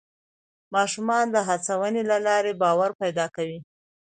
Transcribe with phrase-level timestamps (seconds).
[0.75, 3.59] ماشومان د هڅونې له لارې باور پیدا کوي